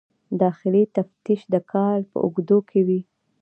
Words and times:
داخلي 0.41 0.83
تفتیش 0.95 1.41
د 1.53 1.55
کال 1.71 1.99
په 2.11 2.17
اوږدو 2.25 2.57
کې 2.69 2.79
وي. 2.87 3.01